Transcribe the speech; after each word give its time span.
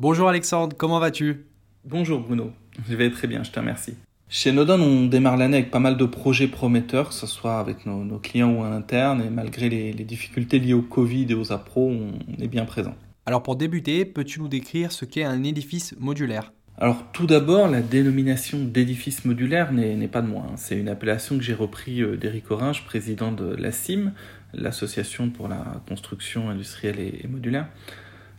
Bonjour 0.00 0.28
Alexandre, 0.28 0.76
comment 0.76 1.00
vas-tu? 1.00 1.46
Bonjour 1.84 2.20
Bruno, 2.20 2.52
je 2.88 2.94
vais 2.94 3.10
très 3.10 3.26
bien, 3.26 3.42
je 3.42 3.50
te 3.50 3.58
remercie. 3.58 3.94
Chez 4.28 4.52
Nodon, 4.52 4.80
on 4.80 5.06
démarre 5.06 5.36
l'année 5.36 5.56
avec 5.56 5.72
pas 5.72 5.80
mal 5.80 5.96
de 5.96 6.04
projets 6.04 6.46
prometteurs, 6.46 7.08
que 7.08 7.14
ce 7.14 7.26
soit 7.26 7.58
avec 7.58 7.84
nos, 7.84 8.18
clients 8.18 8.52
ou 8.52 8.60
en 8.60 8.70
interne, 8.70 9.24
et 9.26 9.30
malgré 9.30 9.68
les, 9.68 9.92
les, 9.92 10.04
difficultés 10.04 10.60
liées 10.60 10.72
au 10.72 10.82
Covid 10.82 11.26
et 11.30 11.34
aux 11.34 11.52
appros, 11.52 11.90
on 11.90 12.40
est 12.40 12.46
bien 12.46 12.64
présent. 12.64 12.94
Alors 13.26 13.42
pour 13.42 13.56
débuter, 13.56 14.04
peux-tu 14.04 14.38
nous 14.38 14.46
décrire 14.46 14.92
ce 14.92 15.04
qu'est 15.04 15.24
un 15.24 15.42
édifice 15.42 15.96
modulaire? 15.98 16.52
Alors 16.80 17.02
tout 17.12 17.26
d'abord, 17.26 17.66
la 17.66 17.80
dénomination 17.80 18.62
d'édifice 18.62 19.24
modulaire 19.24 19.72
n'est 19.72 20.06
pas 20.06 20.22
de 20.22 20.28
moi. 20.28 20.44
Hein. 20.48 20.54
C'est 20.56 20.78
une 20.78 20.88
appellation 20.88 21.36
que 21.36 21.42
j'ai 21.42 21.54
repris 21.54 22.02
euh, 22.02 22.16
d'Éric 22.16 22.52
Orange, 22.52 22.84
président 22.84 23.32
de 23.32 23.56
la 23.56 23.72
CIM, 23.72 24.12
l'Association 24.54 25.28
pour 25.30 25.48
la 25.48 25.82
construction 25.88 26.50
industrielle 26.50 27.00
et, 27.00 27.26
modulaire. 27.26 27.66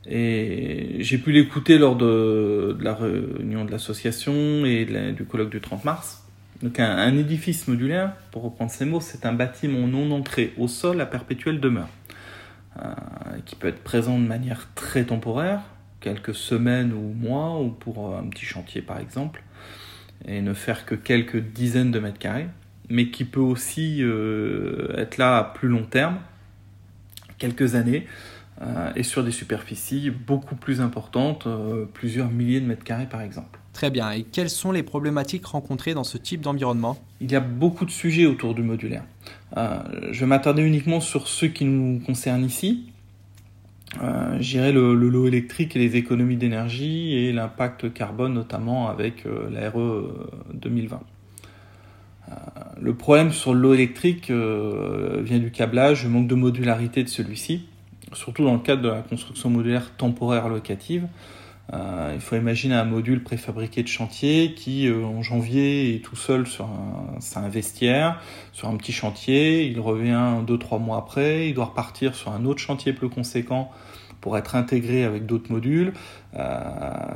Et 0.05 0.97
j'ai 0.99 1.17
pu 1.17 1.31
l'écouter 1.31 1.77
lors 1.77 1.95
de, 1.95 2.77
la 2.79 2.95
réunion 2.95 3.65
de 3.65 3.71
l'association 3.71 4.65
et 4.65 4.85
du 5.15 5.25
colloque 5.25 5.49
du 5.49 5.61
30 5.61 5.85
mars. 5.85 6.23
Donc 6.61 6.79
un, 6.79 7.15
édifice 7.17 7.67
modulaire, 7.67 8.13
pour 8.31 8.43
reprendre 8.43 8.71
ces 8.71 8.85
mots, 8.85 8.99
c'est 8.99 9.25
un 9.25 9.33
bâtiment 9.33 9.87
non 9.87 10.11
ancré 10.11 10.53
au 10.57 10.67
sol 10.67 10.99
à 10.99 11.05
perpétuelle 11.05 11.59
demeure, 11.59 11.87
euh, 12.81 12.91
qui 13.45 13.55
peut 13.55 13.67
être 13.67 13.81
présent 13.81 14.19
de 14.19 14.25
manière 14.25 14.67
très 14.75 15.05
temporaire, 15.05 15.61
quelques 16.01 16.35
semaines 16.35 16.91
ou 16.91 17.13
mois, 17.13 17.61
ou 17.61 17.69
pour 17.69 18.15
un 18.15 18.23
petit 18.23 18.45
chantier 18.45 18.81
par 18.81 18.99
exemple, 18.99 19.41
et 20.27 20.41
ne 20.41 20.53
faire 20.53 20.85
que 20.85 20.95
quelques 20.95 21.37
dizaines 21.37 21.91
de 21.91 21.99
mètres 21.99 22.19
carrés, 22.19 22.49
mais 22.89 23.09
qui 23.09 23.23
peut 23.23 23.39
aussi 23.39 23.99
euh, 24.01 24.93
être 24.97 25.17
là 25.17 25.37
à 25.37 25.43
plus 25.45 25.69
long 25.69 25.85
terme, 25.85 26.17
quelques 27.37 27.75
années, 27.75 28.05
euh, 28.05 28.38
et 28.95 29.03
sur 29.03 29.23
des 29.23 29.31
superficies 29.31 30.09
beaucoup 30.09 30.55
plus 30.55 30.81
importantes, 30.81 31.47
euh, 31.47 31.85
plusieurs 31.93 32.29
milliers 32.29 32.59
de 32.59 32.65
mètres 32.65 32.83
carrés 32.83 33.07
par 33.09 33.21
exemple. 33.21 33.59
Très 33.73 33.89
bien, 33.89 34.11
et 34.11 34.23
quelles 34.23 34.49
sont 34.49 34.71
les 34.71 34.83
problématiques 34.83 35.45
rencontrées 35.45 35.93
dans 35.93 36.03
ce 36.03 36.17
type 36.17 36.41
d'environnement? 36.41 36.97
Il 37.21 37.31
y 37.31 37.35
a 37.35 37.39
beaucoup 37.39 37.85
de 37.85 37.91
sujets 37.91 38.25
autour 38.25 38.55
du 38.55 38.61
modulaire. 38.61 39.03
je 39.55 40.19
vais 40.19 40.25
m'attarder 40.25 40.63
uniquement 40.63 40.99
sur 40.99 41.27
ceux 41.27 41.47
qui 41.47 41.65
nous 41.65 41.99
concernent 41.99 42.43
ici, 42.43 42.89
euh, 44.01 44.37
J'irai 44.39 44.71
le, 44.71 44.93
le, 44.93 45.09
lot 45.09 45.27
électrique 45.27 45.75
et 45.75 45.79
les 45.79 45.95
économies 45.95 46.37
d'énergie 46.37 47.15
et 47.15 47.31
l'impact 47.31 47.91
carbone 47.91 48.33
notamment 48.33 48.87
avec 48.87 49.25
euh, 49.25 49.49
la 49.51 49.69
RE 49.71 50.29
2020. 50.53 50.99
Euh, 52.29 52.33
le 52.79 52.93
problème 52.93 53.31
sur 53.31 53.53
le 53.53 53.59
lot 53.59 53.73
électrique 53.73 54.29
euh, 54.29 55.21
vient 55.23 55.39
du 55.39 55.49
câblage, 55.49 56.03
du 56.03 56.09
manque 56.09 56.27
de 56.27 56.35
modularité 56.35 57.03
de 57.03 57.09
celui-ci, 57.09 57.65
surtout 58.13 58.43
dans 58.43 58.53
le 58.53 58.59
cadre 58.59 58.81
de 58.81 58.89
la 58.89 59.01
construction 59.01 59.49
modulaire 59.49 59.91
temporaire 59.97 60.49
locative. 60.49 61.07
Euh, 61.73 62.13
il 62.15 62.21
faut 62.21 62.35
imaginer 62.35 62.73
un 62.73 62.85
module 62.85 63.23
préfabriqué 63.23 63.83
de 63.83 63.87
chantier 63.87 64.55
qui, 64.55 64.87
euh, 64.87 65.05
en 65.05 65.21
janvier, 65.21 65.95
est 65.95 65.99
tout 65.99 66.15
seul 66.15 66.47
sur 66.47 66.65
un, 66.65 67.19
un, 67.35 67.49
vestiaire, 67.49 68.19
sur 68.53 68.69
un 68.69 68.75
petit 68.75 68.91
chantier. 68.91 69.67
Il 69.67 69.79
revient 69.79 70.41
deux, 70.47 70.57
trois 70.57 70.79
mois 70.79 70.97
après. 70.97 71.49
Il 71.49 71.53
doit 71.53 71.65
repartir 71.65 72.15
sur 72.15 72.31
un 72.31 72.45
autre 72.45 72.59
chantier 72.59 72.91
plus 72.93 73.09
conséquent 73.09 73.69
pour 74.21 74.37
être 74.37 74.55
intégré 74.55 75.03
avec 75.03 75.25
d'autres 75.25 75.51
modules. 75.51 75.93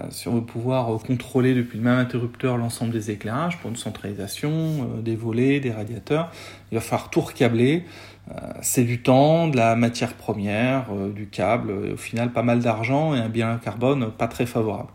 Si 0.09 0.27
on 0.27 0.35
veut 0.35 0.45
pouvoir 0.45 0.87
contrôler 0.99 1.53
depuis 1.53 1.77
le 1.77 1.83
même 1.83 1.99
interrupteur 1.99 2.57
l'ensemble 2.57 2.91
des 2.91 3.11
éclairages 3.11 3.57
pour 3.59 3.69
une 3.69 3.75
centralisation, 3.75 4.51
euh, 4.51 5.01
des 5.01 5.15
volets, 5.15 5.59
des 5.59 5.71
radiateurs, 5.71 6.31
il 6.71 6.75
va 6.75 6.81
falloir 6.81 7.09
tout 7.09 7.21
recabler. 7.21 7.83
Euh, 8.31 8.35
c'est 8.61 8.83
du 8.83 9.01
temps, 9.01 9.47
de 9.47 9.57
la 9.57 9.75
matière 9.75 10.13
première, 10.13 10.85
euh, 10.93 11.11
du 11.11 11.27
câble, 11.27 11.71
au 11.93 11.97
final 11.97 12.31
pas 12.31 12.43
mal 12.43 12.59
d'argent 12.59 13.13
et 13.13 13.19
un 13.19 13.29
bilan 13.29 13.57
carbone 13.57 14.11
pas 14.11 14.27
très 14.27 14.45
favorable. 14.45 14.89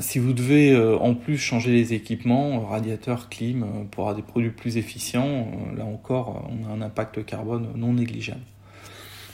Si 0.00 0.18
vous 0.18 0.32
devez 0.32 0.74
en 1.00 1.14
plus 1.14 1.36
changer 1.36 1.70
les 1.70 1.92
équipements, 1.92 2.60
radiateur, 2.66 3.28
clim, 3.28 3.86
pour 3.90 4.04
avoir 4.04 4.16
des 4.16 4.22
produits 4.22 4.50
plus 4.50 4.78
efficients, 4.78 5.48
là 5.76 5.84
encore, 5.84 6.48
on 6.48 6.68
a 6.68 6.74
un 6.74 6.80
impact 6.80 7.26
carbone 7.26 7.68
non 7.76 7.92
négligeable. 7.92 8.40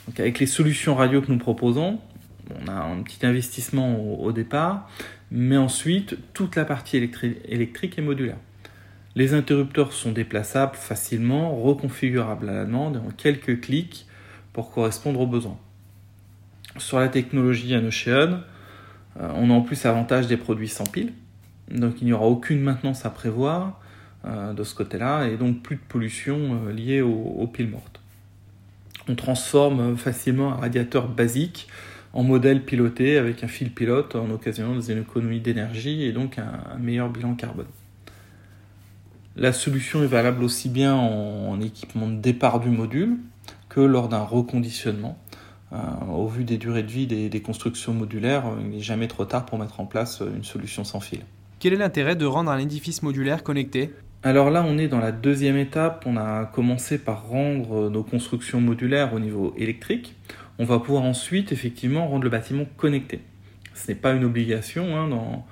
Donc 0.06 0.18
avec 0.18 0.40
les 0.40 0.46
solutions 0.46 0.94
radio 0.94 1.22
que 1.22 1.30
nous 1.30 1.38
proposons, 1.38 1.98
on 2.50 2.68
a 2.68 2.72
un 2.72 3.02
petit 3.02 3.24
investissement 3.24 4.00
au, 4.20 4.32
départ, 4.32 4.88
mais 5.30 5.56
ensuite 5.56 6.16
toute 6.32 6.56
la 6.56 6.64
partie 6.64 6.96
électrique 6.96 7.98
est 7.98 8.02
modulaire. 8.02 8.36
Les 9.14 9.34
interrupteurs 9.34 9.92
sont 9.92 10.12
déplaçables 10.12 10.76
facilement, 10.76 11.54
reconfigurables 11.54 12.48
à 12.48 12.52
la 12.52 12.64
demande 12.64 12.96
en 12.96 13.10
quelques 13.10 13.60
clics 13.60 14.06
pour 14.52 14.70
correspondre 14.70 15.20
aux 15.20 15.26
besoins. 15.26 15.58
Sur 16.78 16.98
la 16.98 17.08
technologie 17.08 17.74
Anocean, 17.74 18.40
euh, 19.20 19.32
on 19.36 19.50
a 19.50 19.52
en 19.52 19.60
plus 19.60 19.84
l'avantage 19.84 20.26
des 20.26 20.38
produits 20.38 20.68
sans 20.68 20.84
pile, 20.84 21.12
donc 21.70 22.00
il 22.00 22.06
n'y 22.06 22.12
aura 22.12 22.26
aucune 22.26 22.60
maintenance 22.60 23.04
à 23.04 23.10
prévoir 23.10 23.80
euh, 24.24 24.54
de 24.54 24.64
ce 24.64 24.74
côté-là 24.74 25.26
et 25.26 25.36
donc 25.36 25.62
plus 25.62 25.76
de 25.76 25.82
pollution 25.82 26.60
euh, 26.66 26.72
liée 26.72 27.02
aux 27.02 27.46
piles 27.46 27.68
mortes. 27.68 28.01
On 29.08 29.14
transforme 29.14 29.96
facilement 29.96 30.52
un 30.52 30.56
radiateur 30.56 31.08
basique 31.08 31.68
en 32.12 32.22
modèle 32.22 32.64
piloté 32.64 33.16
avec 33.16 33.42
un 33.42 33.48
fil 33.48 33.72
pilote 33.72 34.16
en 34.16 34.30
occasionnant 34.30 34.76
des 34.76 34.92
économies 34.92 35.40
d'énergie 35.40 36.04
et 36.04 36.12
donc 36.12 36.38
un, 36.38 36.78
meilleur 36.78 37.08
bilan 37.08 37.34
carbone. 37.34 37.66
La 39.34 39.52
solution 39.52 40.02
est 40.02 40.08
valable 40.08 40.44
aussi 40.44 40.68
bien 40.68 40.94
en, 40.94 41.60
équipement 41.60 42.06
de 42.06 42.16
départ 42.16 42.60
du 42.60 42.68
module 42.68 43.16
que 43.68 43.80
lors 43.80 44.08
d'un 44.08 44.22
reconditionnement. 44.22 45.18
Euh, 45.72 45.78
au 46.12 46.28
vu 46.28 46.44
des 46.44 46.58
durées 46.58 46.82
de 46.82 46.90
vie 46.90 47.06
des, 47.06 47.40
constructions 47.40 47.94
modulaires, 47.94 48.44
il 48.60 48.68
n'est 48.68 48.80
jamais 48.80 49.08
trop 49.08 49.24
tard 49.24 49.46
pour 49.46 49.58
mettre 49.58 49.80
en 49.80 49.86
place 49.86 50.20
une 50.20 50.44
solution 50.44 50.84
sans 50.84 51.00
fil. 51.00 51.20
Quel 51.60 51.72
est 51.72 51.76
l'intérêt 51.76 52.14
de 52.14 52.26
rendre 52.26 52.50
un 52.50 52.58
édifice 52.58 53.02
modulaire 53.02 53.42
connecté? 53.42 53.94
Alors 54.24 54.50
là, 54.50 54.64
on 54.66 54.78
est 54.78 54.88
dans 54.88 55.00
la 55.00 55.10
deuxième 55.10 55.56
étape. 55.56 56.04
On 56.06 56.16
a 56.16 56.44
commencé 56.46 56.98
par 56.98 57.26
rendre 57.26 57.90
nos 57.90 58.04
constructions 58.04 58.60
modulaires 58.60 59.14
au 59.14 59.18
niveau 59.18 59.52
électrique. 59.56 60.14
On 60.58 60.64
va 60.64 60.78
pouvoir 60.78 61.02
ensuite, 61.02 61.50
effectivement, 61.50 62.06
rendre 62.06 62.24
le 62.24 62.30
bâtiment 62.30 62.64
connecté. 62.76 63.20
Ce 63.74 63.88
n'est 63.88 63.96
pas 63.96 64.12
une 64.12 64.24
obligation. 64.24 64.96
Hein, 64.96 65.08
dans 65.08 65.44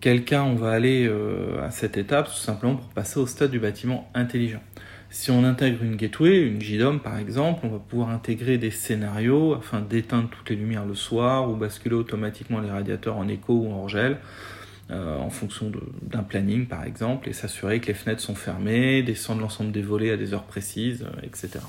quel 0.00 0.24
cas 0.24 0.42
on 0.42 0.54
va 0.54 0.70
aller 0.72 1.06
euh, 1.06 1.64
à 1.64 1.70
cette 1.70 1.96
étape 1.96 2.26
Tout 2.26 2.36
simplement 2.36 2.76
pour 2.76 2.88
passer 2.88 3.18
au 3.18 3.26
stade 3.26 3.50
du 3.50 3.58
bâtiment 3.58 4.10
intelligent. 4.14 4.62
Si 5.08 5.30
on 5.30 5.42
intègre 5.42 5.82
une 5.82 5.96
gateway, 5.96 6.42
une 6.42 6.60
JDOM 6.60 7.00
par 7.00 7.18
exemple, 7.18 7.60
on 7.64 7.68
va 7.68 7.78
pouvoir 7.78 8.10
intégrer 8.10 8.58
des 8.58 8.70
scénarios 8.70 9.54
afin 9.54 9.80
d'éteindre 9.80 10.28
toutes 10.30 10.50
les 10.50 10.56
lumières 10.56 10.86
le 10.86 10.94
soir 10.94 11.50
ou 11.50 11.56
basculer 11.56 11.96
automatiquement 11.96 12.60
les 12.60 12.70
radiateurs 12.70 13.16
en 13.16 13.26
écho 13.26 13.54
ou 13.54 13.72
en 13.72 13.88
gel. 13.88 14.18
Euh, 14.92 15.18
en 15.18 15.30
fonction 15.30 15.70
d'un 16.02 16.24
planning 16.24 16.66
par 16.66 16.82
exemple, 16.82 17.28
et 17.28 17.32
s'assurer 17.32 17.78
que 17.78 17.86
les 17.86 17.94
fenêtres 17.94 18.22
sont 18.22 18.34
fermées, 18.34 19.04
descendre 19.04 19.40
l'ensemble 19.40 19.70
des 19.70 19.82
volets 19.82 20.10
à 20.10 20.16
des 20.16 20.34
heures 20.34 20.42
précises, 20.42 21.04
euh, 21.04 21.20
etc. 21.22 21.60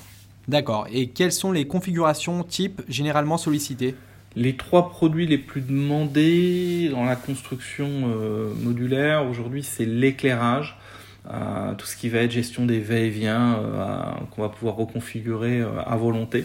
D'accord. 0.48 0.88
Et 0.90 1.10
quelles 1.10 1.30
sont 1.30 1.52
les 1.52 1.68
configurations 1.68 2.42
type 2.42 2.82
généralement 2.88 3.36
sollicitées? 3.36 3.94
Les 4.34 4.56
trois 4.56 4.90
produits 4.90 5.26
les 5.26 5.38
plus 5.38 5.60
demandés 5.60 6.88
dans 6.88 7.04
la 7.04 7.14
construction 7.14 7.88
euh, 8.06 8.52
modulaire 8.54 9.24
aujourd'hui, 9.28 9.62
c'est 9.62 9.84
l'éclairage, 9.84 10.76
tout 11.78 11.86
ce 11.86 11.96
qui 11.96 12.08
va 12.08 12.18
être 12.20 12.32
gestion 12.32 12.66
des 12.66 12.80
va-et-vient 12.80 13.62
qu'on 14.32 14.42
va 14.42 14.48
pouvoir 14.48 14.74
reconfigurer 14.74 15.62
à 15.62 15.96
volonté 15.96 16.44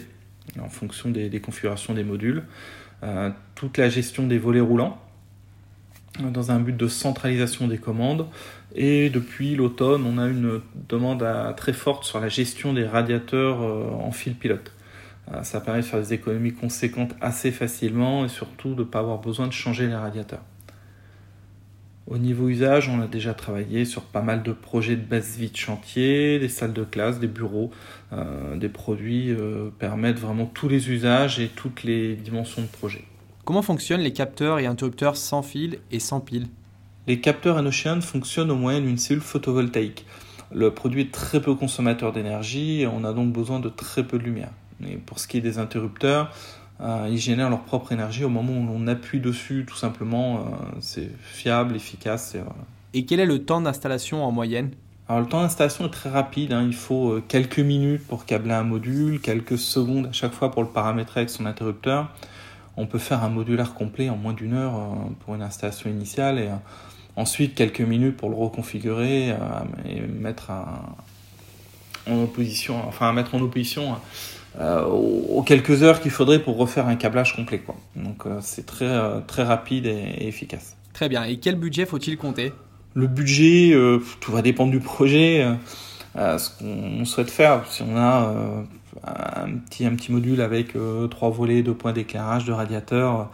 en 0.61 0.69
fonction 0.69 1.09
des 1.09 1.39
configurations 1.39 1.95
des 1.95 2.03
modules, 2.03 2.43
toute 3.55 3.79
la 3.79 3.89
gestion 3.89 4.27
des 4.27 4.37
volets 4.37 4.59
roulants, 4.59 5.01
dans 6.19 6.51
un 6.51 6.59
but 6.59 6.75
de 6.75 6.87
centralisation 6.87 7.67
des 7.67 7.77
commandes. 7.77 8.27
Et 8.75 9.09
depuis 9.09 9.55
l'automne, 9.55 10.03
on 10.05 10.17
a 10.17 10.27
une 10.27 10.61
demande 10.89 11.25
très 11.55 11.73
forte 11.73 12.03
sur 12.03 12.19
la 12.19 12.29
gestion 12.29 12.73
des 12.73 12.85
radiateurs 12.85 13.61
euh, 13.61 13.89
en 13.89 14.11
fil 14.11 14.35
pilote. 14.35 14.71
Euh, 15.31 15.43
ça 15.43 15.61
permet 15.61 15.81
de 15.81 15.85
faire 15.85 15.99
des 15.99 16.13
économies 16.13 16.53
conséquentes 16.53 17.15
assez 17.21 17.51
facilement 17.51 18.25
et 18.25 18.29
surtout 18.29 18.75
de 18.75 18.81
ne 18.81 18.87
pas 18.87 18.99
avoir 18.99 19.19
besoin 19.19 19.47
de 19.47 19.53
changer 19.53 19.87
les 19.87 19.95
radiateurs. 19.95 20.43
Au 22.05 22.17
niveau 22.17 22.47
usage, 22.47 22.87
on 22.87 23.01
a 23.01 23.07
déjà 23.07 23.33
travaillé 23.33 23.83
sur 23.83 24.03
pas 24.03 24.21
mal 24.21 24.41
de 24.41 24.53
projets 24.53 24.95
de 24.95 25.01
base 25.01 25.37
vie 25.37 25.49
de 25.49 25.57
chantier, 25.57 26.39
des 26.39 26.47
salles 26.47 26.71
de 26.71 26.85
classe, 26.85 27.19
des 27.19 27.27
bureaux. 27.27 27.71
Euh, 28.13 28.55
des 28.55 28.69
produits 28.69 29.35
permettent 29.77 30.19
vraiment 30.19 30.45
tous 30.45 30.69
les 30.69 30.89
usages 30.89 31.39
et 31.39 31.49
toutes 31.49 31.83
les 31.83 32.15
dimensions 32.15 32.61
de 32.61 32.67
projet. 32.67 33.03
Comment 33.47 33.61
fonctionnent 33.61 34.01
les 34.01 34.11
capteurs 34.11 34.59
et 34.59 34.65
interrupteurs 34.65 35.15
sans 35.15 35.41
fil 35.41 35.79
et 35.89 36.01
sans 36.01 36.19
pile? 36.19 36.47
Les 37.07 37.21
capteurs 37.21 37.55
Anocean 37.55 38.01
fonctionnent 38.01 38.51
au 38.51 38.57
moyen 38.57 38.81
d'une 38.81 38.97
cellule 38.97 39.23
photovoltaïque. 39.23 40.05
Le 40.53 40.73
produit 40.73 41.03
est 41.03 41.13
très 41.13 41.41
peu 41.41 41.55
consommateur 41.55 42.11
d'énergie 42.11 42.81
et 42.81 42.87
on 42.87 43.05
a 43.05 43.13
donc 43.13 43.31
besoin 43.31 43.61
de 43.61 43.69
très 43.69 44.03
peu 44.03 44.19
de 44.19 44.23
lumière. 44.25 44.49
Et 44.85 44.97
pour 44.97 45.19
ce 45.19 45.29
qui 45.29 45.37
est 45.37 45.41
des 45.41 45.59
interrupteurs, 45.59 46.29
euh, 46.81 47.07
ils 47.09 47.19
génèrent 47.19 47.49
leur 47.49 47.61
propre 47.61 47.93
énergie 47.93 48.25
au 48.25 48.29
moment 48.29 48.51
où 48.51 48.65
l'on 48.65 48.85
appuie 48.85 49.21
dessus, 49.21 49.63
tout 49.65 49.77
simplement. 49.77 50.39
Euh, 50.39 50.41
c'est 50.81 51.09
fiable, 51.23 51.73
efficace. 51.77 52.35
Et, 52.35 52.99
et 52.99 53.05
quel 53.05 53.21
est 53.21 53.25
le 53.25 53.45
temps 53.45 53.61
d'installation 53.61 54.25
en 54.25 54.31
moyenne? 54.33 54.71
Alors 55.07 55.21
le 55.21 55.27
temps 55.29 55.39
d'installation 55.39 55.85
est 55.85 55.91
très 55.91 56.09
rapide, 56.09 56.51
hein. 56.51 56.65
il 56.67 56.75
faut 56.75 57.11
euh, 57.11 57.23
quelques 57.25 57.59
minutes 57.59 58.05
pour 58.07 58.25
câbler 58.25 58.51
un 58.51 58.63
module, 58.63 59.21
quelques 59.21 59.57
secondes 59.57 60.07
à 60.07 60.11
chaque 60.11 60.33
fois 60.33 60.51
pour 60.51 60.63
le 60.63 60.69
paramétrer 60.69 61.21
avec 61.21 61.29
son 61.29 61.45
interrupteur. 61.45 62.09
On 62.77 62.85
peut 62.85 62.99
faire 62.99 63.23
un 63.23 63.29
modulaire 63.29 63.73
complet 63.73 64.09
en 64.09 64.15
moins 64.15 64.33
d'une 64.33 64.53
heure 64.53 64.95
pour 65.21 65.35
une 65.35 65.41
installation 65.41 65.89
initiale 65.89 66.39
et 66.39 66.49
ensuite 67.15 67.55
quelques 67.55 67.81
minutes 67.81 68.15
pour 68.15 68.29
le 68.29 68.35
reconfigurer 68.35 69.35
et 69.85 70.01
mettre 70.01 70.51
en 72.07 72.21
opposition, 72.23 72.87
enfin 72.87 73.09
à 73.09 73.13
mettre 73.13 73.35
en 73.35 73.41
opposition 73.41 73.95
aux, 74.59 75.43
quelques 75.45 75.83
heures 75.83 75.99
qu'il 75.99 76.11
faudrait 76.11 76.39
pour 76.39 76.57
refaire 76.57 76.87
un 76.87 76.95
câblage 76.95 77.35
complet. 77.35 77.59
Quoi. 77.59 77.75
Donc 77.95 78.23
c'est 78.41 78.65
très, 78.65 79.21
très 79.25 79.43
rapide 79.43 79.87
et 79.87 80.27
efficace. 80.27 80.77
Très 80.97 81.09
bien. 81.09 81.25
Et 81.25 81.37
quel 81.37 81.57
budget 81.57 81.85
faut-il 81.85 82.17
compter? 82.17 82.51
Le 82.95 83.05
budget, 83.05 83.71
euh, 83.75 83.99
tout 84.19 84.31
va 84.31 84.41
dépendre 84.41 84.71
du 84.71 84.79
projet. 84.79 85.43
Euh, 85.43 85.53
euh, 86.15 86.39
ce 86.39 86.49
qu'on 86.57 87.05
souhaite 87.05 87.29
faire, 87.29 87.67
si 87.69 87.83
on 87.83 87.95
a 87.95 88.33
un, 89.03 89.57
petit, 89.57 89.85
un 89.85 89.95
petit 89.95 90.11
module 90.11 90.41
avec 90.41 90.75
trois 91.09 91.29
volets, 91.29 91.63
deux 91.63 91.73
points 91.73 91.93
d'éclairage, 91.93 92.45
de 92.45 92.51
radiateur, 92.51 93.29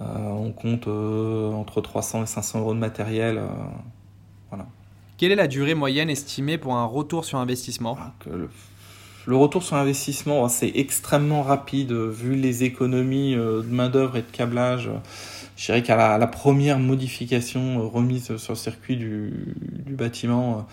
on 0.00 0.52
compte 0.52 0.88
entre 0.88 1.80
300 1.80 2.24
et 2.24 2.26
500 2.26 2.60
euros 2.60 2.74
de 2.74 2.78
matériel. 2.78 3.40
voilà. 4.50 4.66
Quelle 5.18 5.32
est 5.32 5.36
la 5.36 5.48
durée 5.48 5.74
moyenne 5.74 6.08
estimée 6.08 6.58
pour 6.58 6.74
un 6.74 6.86
retour 6.86 7.24
sur 7.24 7.38
investissement? 7.38 7.98
Ah, 8.00 8.12
le, 9.26 9.36
retour 9.36 9.62
sur 9.62 9.76
investissement, 9.76 10.48
c'est 10.48 10.72
extrêmement 10.74 11.42
rapide 11.42 11.92
vu 11.92 12.34
les 12.34 12.64
économies 12.64 13.34
de 13.34 13.66
main-d'œuvre 13.68 14.16
et 14.16 14.22
de 14.22 14.30
câblage 14.30 14.90
je 15.60 15.66
dirais 15.66 15.82
qu'à 15.82 16.16
la, 16.16 16.26
première 16.26 16.78
modification 16.78 17.80
euh, 17.80 17.86
remise 17.86 18.34
sur 18.38 18.54
le 18.54 18.58
circuit 18.58 18.96
du, 18.96 19.54
bâtiment, 19.88 20.66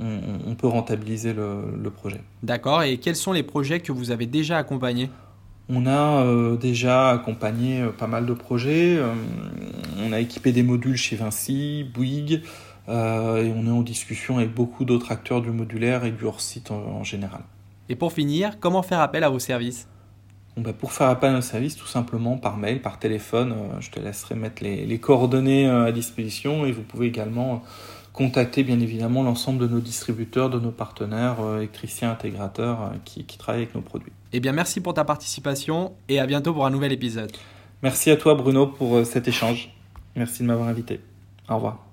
euh, 0.00 0.38
on, 0.46 0.54
peut 0.54 0.66
rentabiliser 0.66 1.32
le, 1.32 1.90
projet. 1.90 2.20
D'accord. 2.42 2.82
Et 2.82 2.98
quels 2.98 3.16
sont 3.16 3.32
les 3.32 3.42
projets 3.42 3.80
que 3.80 3.92
vous 3.92 4.10
avez 4.10 4.26
déjà 4.26 4.58
accompagnés? 4.58 5.10
On 5.68 5.86
a 5.86 6.24
euh, 6.24 6.56
déjà 6.56 7.10
accompagné 7.10 7.84
pas 7.98 8.06
mal 8.06 8.26
de 8.26 8.32
projets. 8.32 8.98
on 10.00 10.12
a 10.12 10.20
équipé 10.20 10.52
des 10.52 10.62
modules 10.62 10.96
chez 10.96 11.16
Vinci, 11.16 11.84
Bouygues, 11.94 12.42
et 12.88 12.90
on 12.90 13.66
est 13.66 13.70
en 13.70 13.82
discussion 13.82 14.38
avec 14.38 14.52
beaucoup 14.52 14.84
d'autres 14.84 15.12
acteurs 15.12 15.40
du 15.40 15.50
modulaire 15.50 16.04
et 16.04 16.10
du 16.10 16.24
hors-site 16.24 16.70
en 16.70 17.04
général. 17.04 17.42
Et 17.88 17.94
pour 17.94 18.12
finir, 18.12 18.58
comment 18.58 18.82
faire 18.82 19.00
appel 19.00 19.22
à 19.24 19.28
vos 19.28 19.38
services? 19.38 19.86
Bah, 20.56 20.72
pour 20.78 20.92
faire 20.92 21.08
appel 21.08 21.30
à 21.30 21.32
nos 21.32 21.40
services, 21.40 21.76
tout 21.76 21.86
simplement 21.86 22.36
par 22.36 22.58
mail, 22.58 22.82
par 22.82 22.98
téléphone, 22.98 23.52
euh, 23.52 23.80
je 23.80 23.90
te 23.90 23.98
laisserai 23.98 24.34
mettre 24.34 24.62
les, 24.62 24.98
coordonnées 24.98 25.66
euh, 25.66 25.86
à 25.86 25.92
disposition 25.92 26.66
et 26.66 26.72
vous 26.72 26.82
pouvez 26.82 27.06
également 27.06 27.54
euh, 27.54 27.58
contacter 28.12 28.62
bien 28.62 28.80
évidemment 28.80 29.22
l'ensemble 29.22 29.58
de 29.58 29.68
nos 29.68 29.80
distributeurs, 29.80 30.50
de 30.50 30.58
nos 30.58 30.70
partenaires, 30.70 31.36
électriciens, 31.56 32.10
intégrateurs 32.10 32.92
qui, 33.04 33.24
qui 33.24 33.38
travaillent 33.38 33.62
avec 33.62 33.74
nos 33.74 33.80
produits. 33.80 34.12
Eh 34.32 34.40
bien, 34.40 34.52
merci 34.52 34.80
pour 34.80 34.94
ta 34.94 35.04
participation 35.04 35.92
et 36.08 36.18
à 36.20 36.26
bientôt 36.26 36.52
pour 36.52 36.66
un 36.66 36.70
nouvel 36.70 36.92
épisode. 36.92 37.32
Merci 37.82 38.10
à 38.10 38.16
toi 38.16 38.34
Bruno 38.34 38.66
pour 38.66 39.04
cet 39.04 39.28
échange. 39.28 39.70
Merci 40.14 40.42
de 40.42 40.48
m'avoir 40.48 40.68
invité. 40.68 41.00
Au 41.48 41.56
revoir. 41.56 41.84